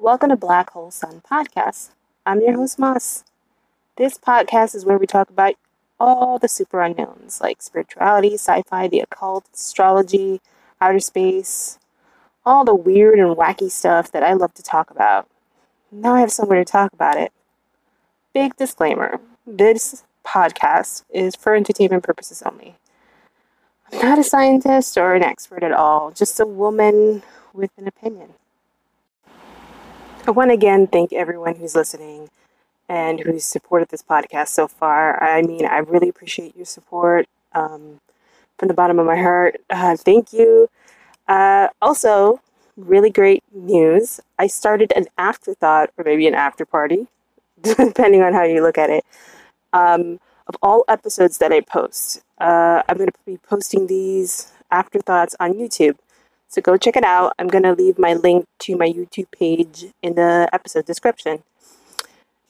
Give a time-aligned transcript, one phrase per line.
[0.00, 1.90] Welcome to Black Hole Sun Podcast.
[2.24, 3.22] I'm your host, Moss.
[3.98, 5.56] This podcast is where we talk about
[6.00, 10.40] all the super unknowns like spirituality, sci fi, the occult, astrology,
[10.80, 11.78] outer space,
[12.46, 15.28] all the weird and wacky stuff that I love to talk about.
[15.92, 17.30] Now I have somewhere to talk about it.
[18.32, 22.76] Big disclaimer this podcast is for entertainment purposes only.
[23.92, 27.22] I'm not a scientist or an expert at all, just a woman
[27.52, 28.30] with an opinion.
[30.26, 32.28] I want to again thank everyone who's listening
[32.88, 35.22] and who's supported this podcast so far.
[35.22, 38.00] I mean, I really appreciate your support um,
[38.58, 39.60] from the bottom of my heart.
[39.70, 40.68] Uh, thank you.
[41.26, 42.40] Uh, also,
[42.76, 44.20] really great news.
[44.38, 47.06] I started an afterthought, or maybe an after party,
[47.62, 49.04] depending on how you look at it,
[49.72, 52.22] um, of all episodes that I post.
[52.38, 55.96] Uh, I'm going to be posting these afterthoughts on YouTube.
[56.50, 57.32] So go check it out.
[57.38, 61.44] I'm going to leave my link to my YouTube page in the episode description.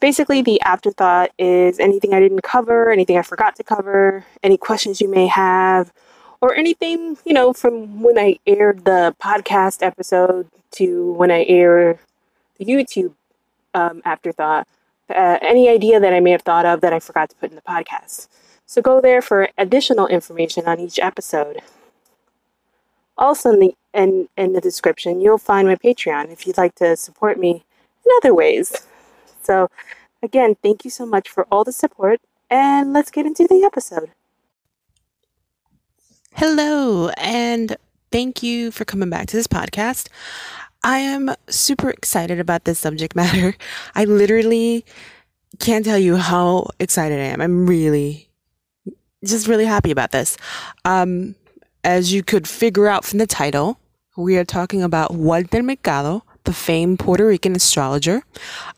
[0.00, 5.02] Basically, the afterthought is anything I didn't cover, anything I forgot to cover, any questions
[5.02, 5.92] you may have,
[6.40, 11.98] or anything, you know, from when I aired the podcast episode to when I air
[12.56, 13.12] the YouTube
[13.74, 14.66] um, afterthought.
[15.10, 17.56] Uh, any idea that I may have thought of that I forgot to put in
[17.56, 18.28] the podcast.
[18.64, 21.60] So go there for additional information on each episode.
[23.18, 26.96] Also, in the in, in the description, you'll find my Patreon if you'd like to
[26.96, 27.64] support me
[28.04, 28.86] in other ways.
[29.42, 29.68] So,
[30.22, 34.10] again, thank you so much for all the support, and let's get into the episode.
[36.34, 37.76] Hello, and
[38.12, 40.08] thank you for coming back to this podcast.
[40.82, 43.54] I am super excited about this subject matter.
[43.94, 44.84] I literally
[45.58, 47.40] can't tell you how excited I am.
[47.40, 48.28] I'm really,
[49.24, 50.36] just really happy about this.
[50.84, 51.34] Um,
[51.84, 53.78] as you could figure out from the title,
[54.16, 58.22] we are talking about Walter Mercado, the famed Puerto Rican astrologer.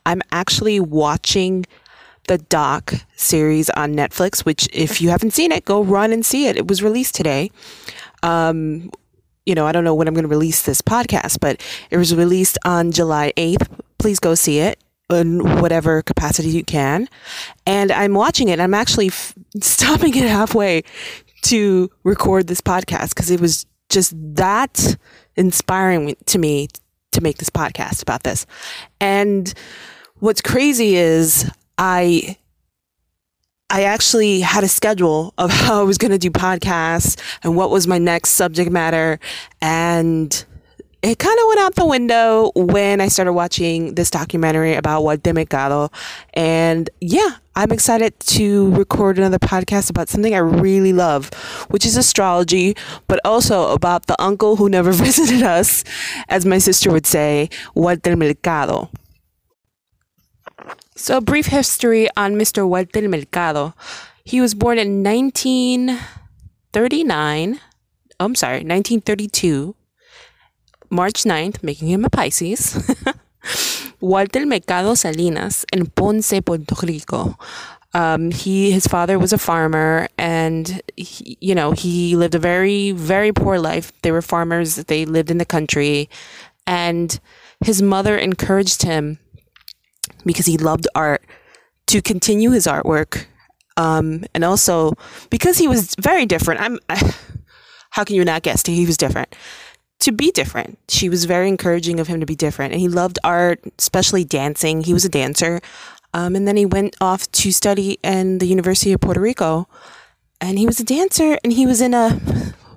[0.07, 1.65] I'm actually watching
[2.29, 6.47] the doc series on Netflix, which, if you haven't seen it, go run and see
[6.47, 6.57] it.
[6.57, 7.51] It was released today.
[8.23, 8.91] Um,
[9.45, 11.61] you know, I don't know when I'm going to release this podcast, but
[11.91, 13.69] it was released on July 8th.
[13.99, 14.79] Please go see it
[15.11, 17.09] in whatever capacity you can.
[17.67, 18.61] And I'm watching it.
[18.61, 20.85] I'm actually f- stopping it halfway
[21.43, 24.97] to record this podcast because it was just that
[25.37, 26.69] inspiring to me
[27.13, 28.47] to make this podcast about this.
[29.01, 29.53] And
[30.19, 32.37] what's crazy is I
[33.71, 37.71] I actually had a schedule of how I was going to do podcasts and what
[37.71, 39.19] was my next subject matter
[39.61, 40.45] and
[41.03, 45.35] it kind of went out the window when I started watching this documentary about Walter
[45.35, 45.91] Mercado.
[46.33, 51.31] And yeah, I'm excited to record another podcast about something I really love,
[51.69, 52.75] which is astrology,
[53.09, 55.85] but also about the uncle who never visited us,
[56.29, 58.89] as my sister would say, Walter Mercado.
[60.97, 62.67] So, a brief history on Mr.
[62.67, 63.75] Walter Mercado.
[64.25, 67.61] He was born in 1939.
[68.21, 69.75] Oh, I'm sorry, 1932
[70.91, 72.95] March 9th, making him a Pisces.
[74.03, 77.39] Walter Mercado Salinas in Ponce, Puerto Rico.
[77.95, 82.91] Um, he, his father was a farmer, and he, you know he lived a very,
[82.91, 83.93] very poor life.
[84.03, 84.77] They were farmers.
[84.77, 86.09] They lived in the country,
[86.67, 87.19] and
[87.65, 89.19] his mother encouraged him
[90.27, 91.23] because he loved art
[91.87, 93.27] to continue his artwork,
[93.77, 94.95] um, and also
[95.31, 96.61] because he was very different.
[96.61, 96.79] I'm.
[97.91, 98.65] How can you not guess?
[98.67, 99.37] He was different
[100.03, 100.79] to be different.
[100.89, 102.73] She was very encouraging of him to be different.
[102.73, 104.83] And he loved art, especially dancing.
[104.83, 105.61] He was a dancer.
[106.13, 109.69] Um, and then he went off to study in the University of Puerto Rico.
[110.41, 112.21] And he was a dancer and he was in a,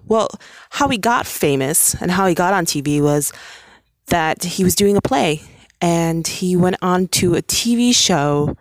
[0.05, 0.29] well,
[0.69, 3.33] how he got famous and how he got on TV was
[4.07, 5.41] that he was doing a play
[5.81, 8.55] and he went on to a TV show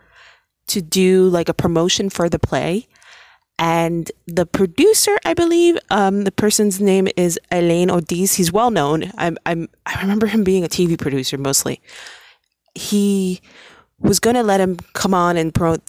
[0.68, 2.88] to do like a promotion for the play
[3.58, 8.34] and the producer, I believe, um, the person's name is Elín Ortiz.
[8.34, 9.12] He's well known.
[9.16, 11.80] I'm, I'm, I remember him being a TV producer mostly.
[12.74, 13.40] He
[14.00, 15.82] was going to let him come on and promote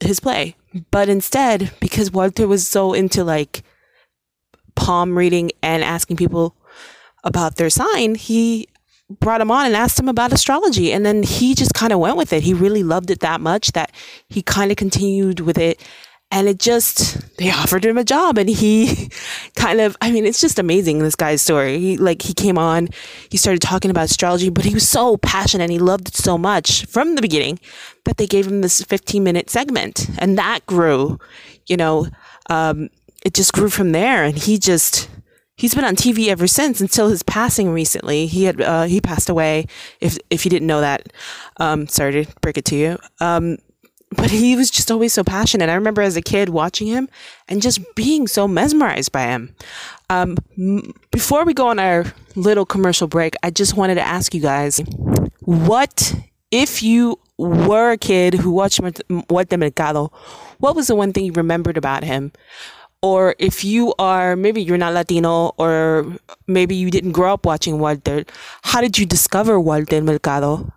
[0.00, 0.56] his play,
[0.90, 3.62] but instead, because Walter was so into like
[4.74, 6.56] palm reading and asking people
[7.22, 8.66] about their sign, he
[9.20, 10.90] brought him on and asked him about astrology.
[10.92, 12.42] And then he just kind of went with it.
[12.42, 13.92] He really loved it that much that
[14.28, 15.80] he kind of continued with it
[16.34, 19.08] and it just they offered him a job and he
[19.56, 22.88] kind of i mean it's just amazing this guy's story he like he came on
[23.30, 26.36] he started talking about astrology but he was so passionate and he loved it so
[26.36, 27.58] much from the beginning
[28.04, 31.18] that they gave him this 15 minute segment and that grew
[31.66, 32.08] you know
[32.50, 32.90] um,
[33.24, 35.08] it just grew from there and he just
[35.56, 38.26] he's been on TV ever since until his passing recently.
[38.26, 39.66] He had uh, he passed away.
[40.00, 41.12] If if you didn't know that,
[41.58, 42.98] um, sorry to break it to you.
[43.20, 43.56] Um,
[44.16, 45.68] but he was just always so passionate.
[45.68, 47.08] I remember as a kid watching him
[47.48, 49.54] and just being so mesmerized by him.
[50.10, 50.36] Um,
[51.10, 52.04] before we go on our
[52.36, 54.78] little commercial break, I just wanted to ask you guys,
[55.40, 56.14] what
[56.50, 58.80] if you were a kid who watched
[59.28, 60.12] Walter Mercado?
[60.58, 62.32] What was the one thing you remembered about him?
[63.04, 66.16] or if you are maybe you're not Latino or
[66.46, 68.24] maybe you didn't grow up watching Walter,
[68.62, 70.72] how did you discover Walter Mercado?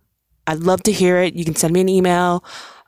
[0.46, 1.36] I'd love to hear it.
[1.36, 2.44] You can send me an email.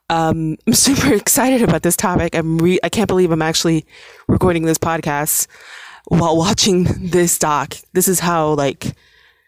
[0.09, 2.35] Um, I'm super excited about this topic.
[2.35, 3.85] I'm re- I can't believe I'm actually
[4.27, 5.47] recording this podcast
[6.07, 7.75] while watching this doc.
[7.93, 8.95] This is how like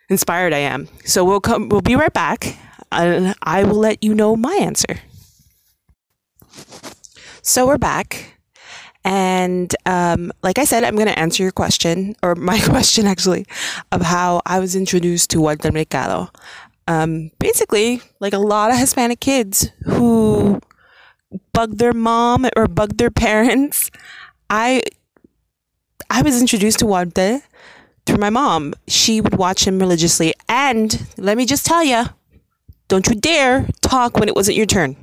[0.09, 0.87] inspired I am.
[1.05, 1.69] So we'll come.
[1.69, 2.57] We'll be right back,
[2.91, 4.99] and I will let you know my answer.
[7.41, 8.37] So we're back.
[9.03, 13.45] And um, like I said, I'm going to answer your question, or my question actually,
[13.91, 16.29] of how I was introduced to Walter Mercado.
[16.87, 20.59] Um, basically, like a lot of Hispanic kids who
[21.53, 23.89] bug their mom or bug their parents,
[24.49, 24.81] I
[26.09, 27.41] I was introduced to Walter
[28.05, 28.73] through my mom.
[28.87, 32.05] She would watch him religiously, and let me just tell you,
[32.87, 34.97] don't you dare talk when it wasn't your turn.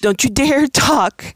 [0.00, 1.34] Don't you dare talk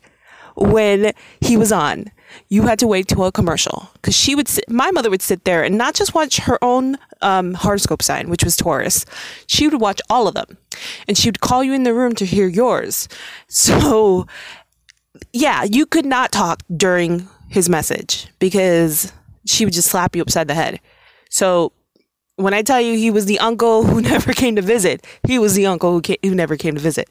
[0.56, 2.10] when he was on.
[2.48, 5.44] You had to wait till a commercial because she would sit, my mother would sit
[5.44, 9.06] there and not just watch her own um, horoscope sign, which was Taurus.
[9.46, 10.56] She would watch all of them
[11.08, 13.08] and she would call you in the room to hear yours.
[13.48, 14.26] So,
[15.32, 19.12] yeah, you could not talk during his message because
[19.46, 20.80] she would just slap you upside the head.
[21.30, 21.72] So,
[22.40, 25.54] when I tell you he was the uncle who never came to visit, he was
[25.54, 27.08] the uncle who, came, who never came to visit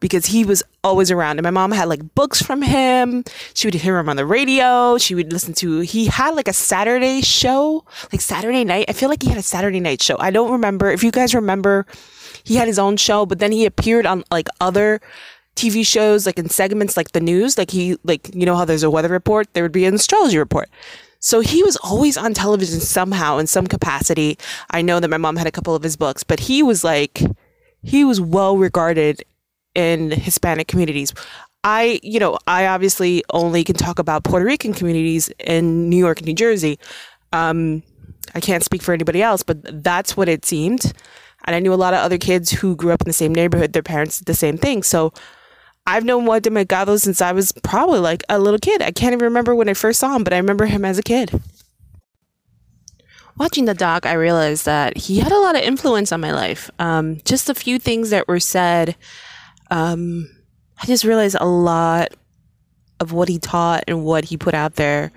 [0.00, 1.38] because he was always around.
[1.38, 3.24] And my mom had like books from him.
[3.54, 4.98] She would hear him on the radio.
[4.98, 8.86] She would listen to, he had like a Saturday show, like Saturday night.
[8.88, 10.16] I feel like he had a Saturday night show.
[10.18, 10.90] I don't remember.
[10.90, 11.86] If you guys remember,
[12.44, 15.00] he had his own show, but then he appeared on like other
[15.56, 17.58] TV shows, like in segments like the news.
[17.58, 19.52] Like he, like, you know how there's a weather report?
[19.54, 20.68] There would be an astrology report.
[21.26, 24.38] So he was always on television somehow in some capacity.
[24.70, 27.20] I know that my mom had a couple of his books, but he was like,
[27.82, 29.24] he was well regarded
[29.74, 31.12] in Hispanic communities.
[31.64, 36.18] I, you know, I obviously only can talk about Puerto Rican communities in New York
[36.18, 36.78] and New Jersey.
[37.32, 37.82] Um,
[38.36, 40.92] I can't speak for anybody else, but that's what it seemed.
[41.44, 43.72] And I knew a lot of other kids who grew up in the same neighborhood.
[43.72, 44.84] Their parents did the same thing.
[44.84, 45.12] So
[45.86, 48.82] I've known Walter Mercado since I was probably like a little kid.
[48.82, 51.02] I can't even remember when I first saw him, but I remember him as a
[51.02, 51.40] kid.
[53.38, 56.70] Watching the doc, I realized that he had a lot of influence on my life.
[56.78, 58.96] Um, just a few things that were said.
[59.70, 60.30] Um,
[60.82, 62.08] I just realized a lot
[62.98, 65.12] of what he taught and what he put out there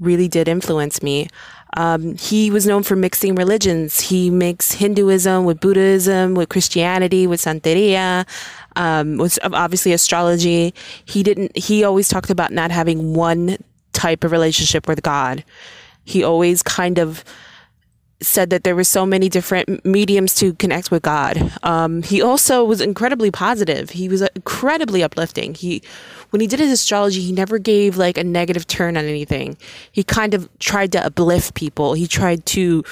[0.00, 1.28] really did influence me.
[1.74, 4.00] Um, he was known for mixing religions.
[4.00, 8.26] He mixed Hinduism with Buddhism, with Christianity, with Santeria,
[8.76, 10.74] um, with obviously astrology.
[11.04, 11.56] He didn't.
[11.56, 13.58] He always talked about not having one
[13.92, 15.44] type of relationship with God.
[16.04, 17.24] He always kind of
[18.22, 21.52] said that there were so many different mediums to connect with God.
[21.62, 23.90] Um, he also was incredibly positive.
[23.90, 25.54] He was incredibly uplifting.
[25.54, 25.82] He,
[26.30, 29.56] when he did his astrology, he never gave like a negative turn on anything.
[29.90, 31.94] He kind of tried to uplift people.
[31.94, 32.84] He tried to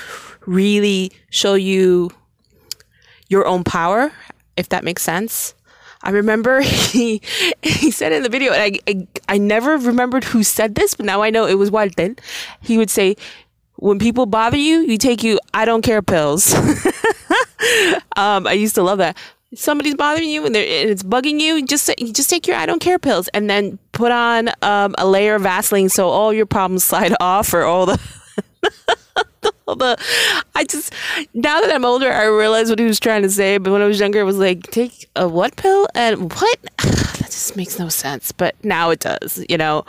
[0.46, 2.10] really show you
[3.28, 4.12] your own power,
[4.56, 5.54] if that makes sense.
[6.02, 7.20] I remember he
[7.62, 11.06] he said in the video, and I, I, I never remembered who said this, but
[11.06, 12.14] now I know it was Walter.
[12.60, 13.16] He would say,
[13.76, 16.54] when people bother you, you take you I don't care pills.
[18.16, 19.16] um, I used to love that.
[19.52, 22.98] Somebody's bothering you and, and it's bugging you, just just take your I don't care
[22.98, 27.14] pills and then put on um, a layer of Vaseline so all your problems slide
[27.20, 28.00] off or all the
[29.78, 29.96] the
[30.54, 30.94] I just
[31.34, 33.86] now that I'm older I realize what he was trying to say, but when I
[33.86, 37.88] was younger it was like take a what pill and what that just makes no
[37.88, 39.84] sense, but now it does, you know.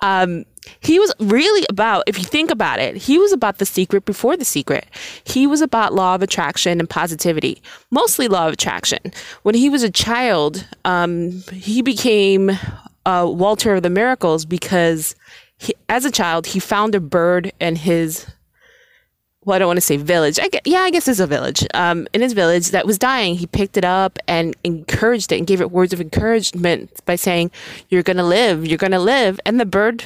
[0.00, 0.44] Um,
[0.80, 4.36] he was really about, if you think about it, he was about the secret before
[4.36, 4.86] the secret.
[5.24, 8.98] He was about law of attraction and positivity, mostly law of attraction.
[9.42, 12.50] When he was a child, um, he became
[13.06, 15.14] uh, Walter of the Miracles because
[15.58, 18.26] he, as a child, he found a bird in his
[19.44, 20.38] well, I don't want to say village.
[20.38, 21.66] I guess, yeah, I guess it's a village.
[21.74, 25.46] Um, in his village that was dying, he picked it up and encouraged it and
[25.46, 27.50] gave it words of encouragement by saying,
[27.88, 28.66] "You're gonna live.
[28.66, 30.04] You're gonna live." And the bird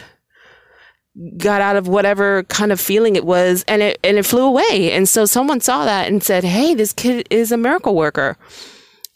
[1.36, 4.92] got out of whatever kind of feeling it was and it and it flew away
[4.92, 8.36] and so someone saw that and said hey this kid is a miracle worker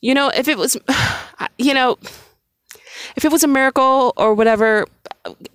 [0.01, 0.79] you know if it was
[1.59, 1.99] you know
[3.17, 4.87] if it was a miracle or whatever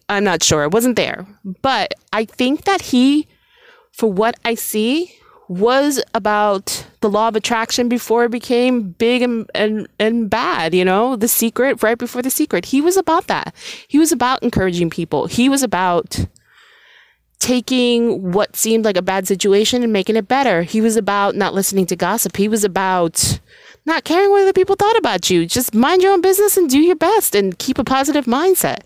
[0.08, 1.26] i'm not sure It wasn't there
[1.64, 3.28] but i think that he
[3.96, 5.16] for what I see,
[5.48, 10.84] was about the law of attraction before it became big and, and, and bad, you
[10.84, 12.66] know, the secret right before the secret.
[12.66, 13.54] He was about that.
[13.88, 15.28] He was about encouraging people.
[15.28, 16.26] He was about
[17.40, 20.64] taking what seemed like a bad situation and making it better.
[20.64, 22.36] He was about not listening to gossip.
[22.38, 23.40] He was about
[23.86, 25.46] not caring what other people thought about you.
[25.46, 28.80] Just mind your own business and do your best and keep a positive mindset,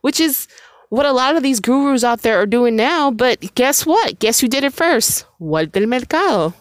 [0.00, 0.48] which is
[0.88, 3.10] what a lot of these gurus out there are doing now.
[3.10, 4.18] But guess what?
[4.18, 5.26] Guess who did it first?
[5.38, 6.54] Walter Mercado.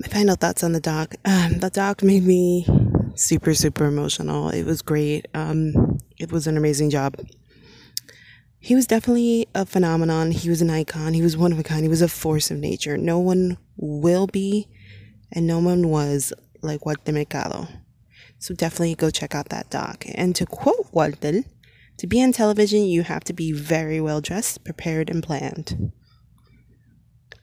[0.00, 1.14] My final thoughts on the doc.
[1.24, 2.66] Um, the doc made me
[3.14, 4.48] super, super emotional.
[4.48, 5.28] It was great.
[5.34, 7.14] Um, it was an amazing job.
[8.58, 10.30] He was definitely a phenomenon.
[10.30, 11.14] He was an icon.
[11.14, 11.82] He was one of a kind.
[11.82, 12.96] He was a force of nature.
[12.96, 14.68] No one will be,
[15.32, 16.32] and no one was
[16.62, 17.66] like Walter Mercado.
[18.38, 20.04] So definitely go check out that doc.
[20.14, 21.42] And to quote Walter,
[22.02, 25.92] to be on television, you have to be very well dressed, prepared, and planned.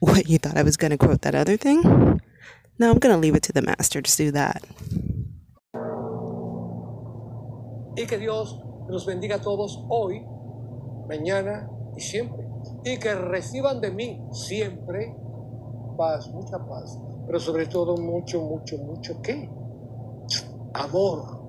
[0.00, 1.80] What, you thought I was going to quote that other thing?
[2.78, 4.62] No, I'm going to leave it to the master to do that.
[7.96, 8.54] Y que Dios
[8.90, 10.20] los bendiga a todos hoy,
[11.08, 12.44] mañana y siempre.
[12.84, 15.16] Y que reciban de mí siempre
[15.96, 16.98] paz, mucha paz.
[17.26, 19.48] Pero sobre todo mucho, mucho, mucho, ¿qué?
[20.74, 21.39] Amor